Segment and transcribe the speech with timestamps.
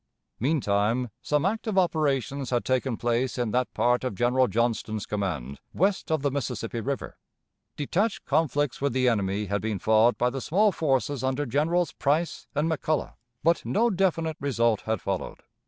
[0.39, 6.11] Meantime some active operations had taken place in that part of General Johnston's command west
[6.11, 7.19] of the Mississippi River.
[7.75, 12.47] Detached conflicts with the enemy had been fought by the small forces under Generals Price
[12.55, 15.43] and McCulloch, but no definite result had followed.